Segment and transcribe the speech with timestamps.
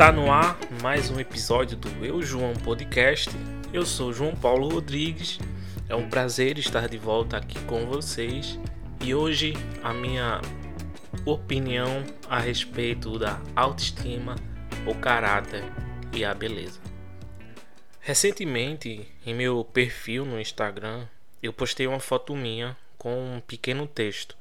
[0.00, 3.28] Está no ar mais um episódio do Eu João Podcast.
[3.70, 5.38] Eu sou João Paulo Rodrigues.
[5.90, 8.58] É um prazer estar de volta aqui com vocês.
[9.04, 9.52] E hoje
[9.82, 10.40] a minha
[11.26, 14.36] opinião a respeito da autoestima,
[14.86, 15.62] o caráter
[16.14, 16.80] e a beleza.
[18.00, 21.06] Recentemente, em meu perfil no Instagram,
[21.42, 24.34] eu postei uma foto minha com um pequeno texto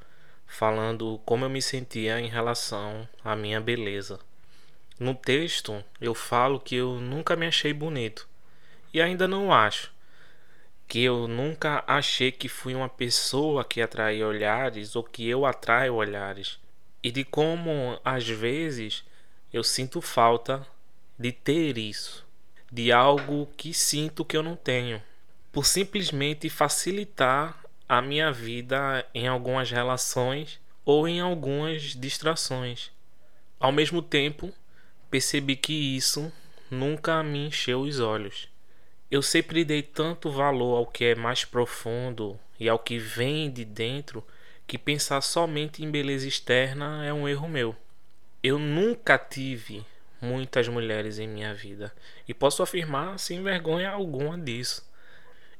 [0.48, 4.21] falando como eu me sentia em relação à minha beleza.
[5.00, 8.28] No texto, eu falo que eu nunca me achei bonito
[8.94, 9.94] e ainda não acho.
[10.90, 15.93] Que eu nunca achei que fui uma pessoa que atrai olhares ou que eu atraio
[15.93, 16.60] olhares.
[17.02, 19.06] E de como, às vezes,
[19.54, 20.68] eu sinto falta
[21.18, 22.28] de ter isso,
[22.70, 25.02] de algo que sinto que eu não tenho,
[25.50, 32.92] por simplesmente facilitar a minha vida em algumas relações ou em algumas distrações.
[33.59, 34.54] Ao mesmo tempo,
[35.09, 36.31] percebi que isso
[36.70, 38.48] nunca me encheu os olhos.
[39.10, 43.66] Eu sempre dei tanto valor ao que é mais profundo e ao que vem de
[43.66, 44.24] dentro
[44.68, 47.76] que pensar somente em beleza externa é um erro meu.
[48.44, 49.84] Eu nunca tive
[50.22, 51.92] muitas mulheres em minha vida
[52.28, 54.88] e posso afirmar sem vergonha alguma disso.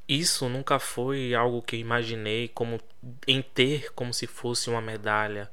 [0.08, 2.80] Isso nunca foi algo que imaginei como
[3.26, 5.50] em ter como se fosse uma medalha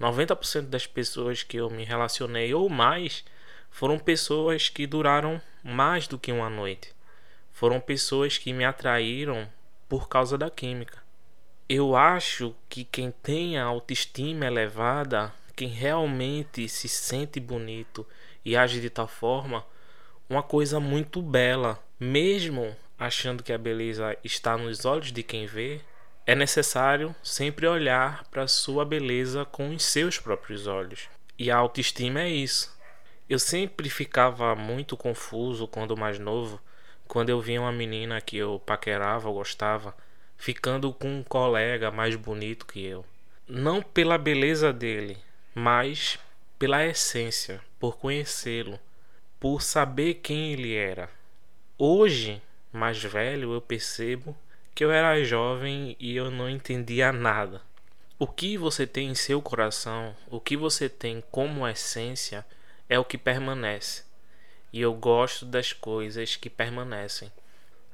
[0.00, 3.24] 90% das pessoas que eu me relacionei ou mais
[3.70, 6.94] foram pessoas que duraram mais do que uma noite.
[7.52, 9.48] Foram pessoas que me atraíram
[9.88, 11.02] por causa da química.
[11.68, 18.06] Eu acho que quem tem a autoestima elevada, quem realmente se sente bonito
[18.44, 19.64] e age de tal forma,
[20.28, 25.80] uma coisa muito bela, mesmo achando que a beleza está nos olhos de quem vê,
[26.26, 31.08] é necessário sempre olhar para sua beleza com os seus próprios olhos.
[31.38, 32.76] E a autoestima é isso.
[33.28, 36.60] Eu sempre ficava muito confuso quando mais novo,
[37.06, 39.96] quando eu via uma menina que eu paquerava ou gostava,
[40.36, 43.04] ficando com um colega mais bonito que eu.
[43.46, 45.16] Não pela beleza dele,
[45.54, 46.18] mas
[46.58, 48.80] pela essência, por conhecê-lo,
[49.38, 51.08] por saber quem ele era.
[51.78, 52.42] Hoje,
[52.72, 54.36] mais velho, eu percebo
[54.76, 57.62] que eu era jovem e eu não entendia nada.
[58.18, 62.44] O que você tem em seu coração, o que você tem como essência,
[62.86, 64.04] é o que permanece.
[64.70, 67.32] E eu gosto das coisas que permanecem.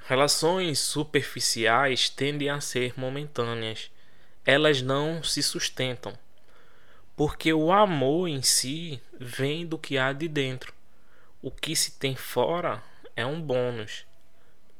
[0.09, 3.89] Relações superficiais tendem a ser momentâneas.
[4.45, 6.19] Elas não se sustentam.
[7.15, 10.75] Porque o amor em si vem do que há de dentro.
[11.41, 12.83] O que se tem fora
[13.15, 14.05] é um bônus.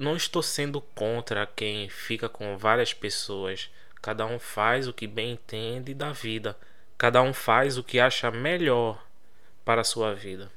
[0.03, 3.71] Não estou sendo contra quem fica com várias pessoas.
[4.03, 6.59] Cada um faz o que bem entende da vida.
[6.99, 9.01] Cada um faz o que acha melhor
[9.65, 10.51] para a sua vida.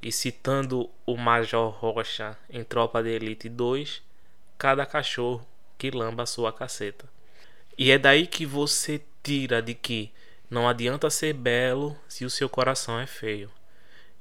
[0.00, 4.00] E citando o Major Rocha em Tropa de Elite 2,
[4.56, 5.46] cada cachorro
[5.76, 7.04] que lamba a sua caceta.
[7.76, 10.10] E é daí que você tira de que
[10.48, 13.50] não adianta ser belo se o seu coração é feio.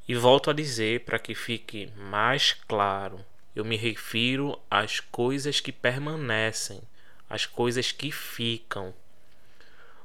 [0.05, 3.23] E volto a dizer para que fique mais claro
[3.57, 6.79] eu me refiro às coisas que permanecem,
[7.27, 8.93] às coisas que ficam.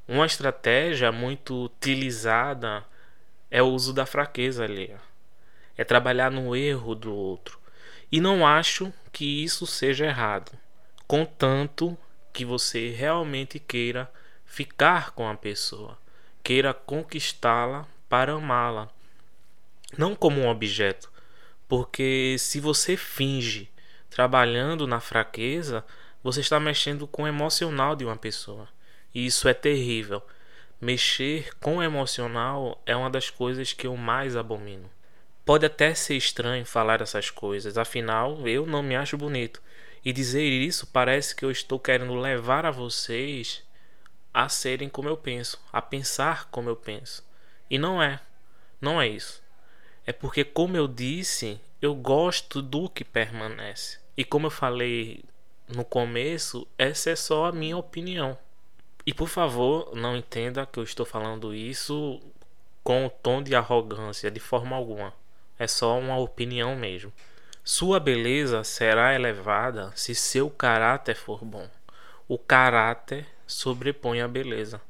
[0.08, 2.82] Uma estratégia muito utilizada
[3.50, 4.98] é o uso da fraqueza alheia.
[5.76, 7.60] É trabalhar no erro do outro.
[8.10, 10.52] E não acho que isso seja errado,
[11.06, 11.96] contanto
[12.32, 14.10] que você realmente queira
[14.46, 15.98] ficar com a pessoa,
[16.42, 18.88] queira conquistá-la para amá-la,
[19.96, 21.11] não como um objeto,
[21.72, 23.66] porque se você finge
[24.10, 25.82] trabalhando na fraqueza,
[26.22, 28.68] você está mexendo com o emocional de uma pessoa.
[29.14, 30.22] E isso é terrível.
[30.78, 34.90] Mexer com o emocional é uma das coisas que eu mais abomino.
[35.46, 39.62] Pode até ser estranho falar essas coisas, afinal eu não me acho bonito.
[40.04, 43.64] E dizer isso parece que eu estou querendo levar a vocês
[44.34, 47.24] a serem como eu penso, a pensar como eu penso.
[47.70, 48.20] E não é.
[48.78, 49.42] Não é isso
[50.06, 53.98] é porque, como eu disse, eu gosto do que permanece.
[54.16, 55.24] E como eu falei
[55.68, 58.36] no começo, essa é só a minha opinião.
[59.06, 62.20] E por favor, não entenda que eu estou falando isso
[62.84, 65.12] com o tom de arrogância de forma alguma.
[65.58, 67.12] É só uma opinião mesmo.
[67.64, 71.68] Sua beleza será elevada se seu caráter for bom.
[72.26, 74.80] O caráter sobrepõe a beleza.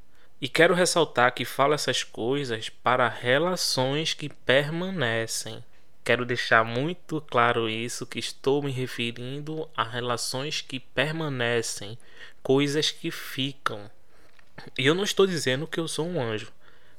[0.43, 5.63] E quero ressaltar que falo essas coisas para relações que permanecem.
[6.03, 11.97] Quero deixar muito claro isso que estou me referindo a relações que permanecem,
[12.43, 13.89] coisas que ficam.
[14.77, 16.51] E eu não estou dizendo que eu sou um anjo,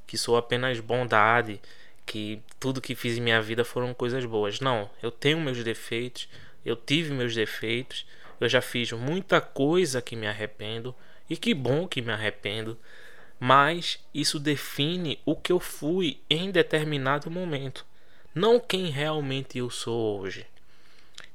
[0.08, 1.60] que sou apenas bondade,
[2.06, 4.62] que tudo que fiz em minha vida foram coisas boas.
[4.62, 6.30] Não, eu tenho meus defeitos,
[6.66, 8.06] eu tive meus defeitos,
[8.40, 10.96] eu já fiz muita coisa que me arrependo
[11.30, 12.80] e que bom que me arrependo,
[13.46, 17.86] mas isso define o que eu fui em determinado momento,
[18.34, 20.48] não quem realmente eu sou hoje.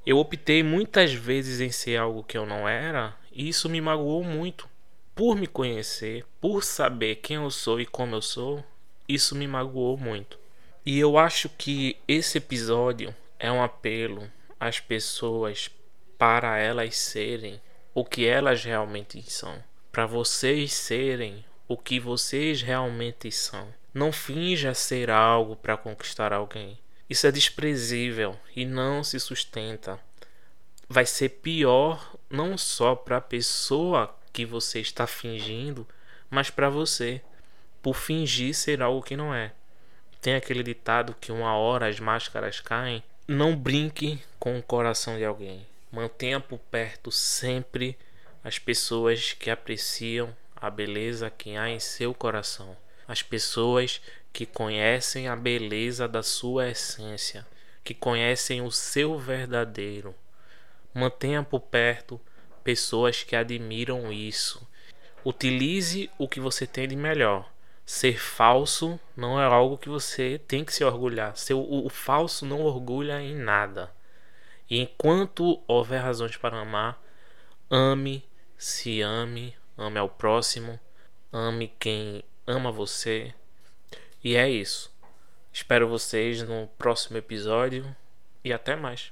[0.03, 4.23] Eu optei muitas vezes em ser algo que eu não era, e isso me magoou
[4.23, 4.67] muito.
[5.13, 8.65] Por me conhecer, por saber quem eu sou e como eu sou,
[9.07, 10.39] isso me magoou muito.
[10.83, 14.27] E eu acho que esse episódio é um apelo
[14.59, 15.69] às pessoas
[16.17, 17.61] para elas serem
[17.93, 23.71] o que elas realmente são, para vocês serem o que vocês realmente são.
[23.93, 26.79] Não finja ser algo para conquistar alguém.
[27.07, 29.99] Isso é desprezível e não se sustenta.
[30.89, 35.87] Vai ser pior não só para a pessoa que você está fingindo,
[36.27, 37.21] mas para você,
[37.83, 39.51] por fingir ser algo que não é.
[40.19, 43.03] Tem aquele ditado que uma hora as máscaras caem.
[43.27, 45.67] Não brinque com o coração de alguém.
[45.91, 47.95] Mantenha por perto sempre
[48.43, 52.75] as pessoas que apreciam a beleza que há em seu coração.
[53.07, 54.01] As pessoas
[54.31, 57.45] que conhecem a beleza da sua essência,
[57.83, 60.13] que conhecem o seu verdadeiro.
[60.93, 62.19] Mantenha por perto
[62.63, 64.67] pessoas que admiram isso.
[65.25, 67.51] Utilize o que você tem de melhor.
[67.85, 71.35] Ser falso não é algo que você tem que se orgulhar.
[71.35, 73.91] Ser, o, o falso não orgulha em nada.
[74.69, 77.01] E enquanto houver razões para amar,
[77.69, 78.23] ame,
[78.55, 80.79] se ame, ame ao próximo,
[81.31, 83.33] ame quem ama você.
[84.23, 84.91] E é isso.
[85.51, 87.95] Espero vocês no próximo episódio
[88.43, 89.11] e até mais.